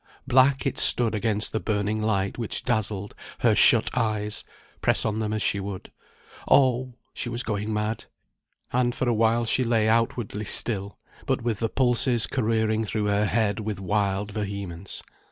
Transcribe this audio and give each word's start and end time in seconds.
Black 0.25 0.65
it 0.65 0.79
stood 0.79 1.13
against 1.13 1.51
the 1.51 1.59
burning 1.59 2.01
light 2.01 2.39
which 2.39 2.63
dazzled 2.63 3.13
her 3.41 3.53
shut 3.53 3.95
eyes, 3.95 4.43
press 4.81 5.05
on 5.05 5.19
them 5.19 5.31
as 5.31 5.43
she 5.43 5.59
would. 5.59 5.91
Oh! 6.49 6.95
she 7.13 7.29
was 7.29 7.43
going 7.43 7.71
mad; 7.71 8.05
and 8.73 8.95
for 8.95 9.07
awhile 9.07 9.45
she 9.45 9.63
lay 9.63 9.87
outwardly 9.87 10.45
still, 10.45 10.97
but 11.27 11.43
with 11.43 11.59
the 11.59 11.69
pulses 11.69 12.25
careering 12.25 12.83
through 12.83 13.05
her 13.05 13.25
head 13.27 13.59
with 13.59 13.79
wild 13.79 14.31
vehemence. 14.31 15.03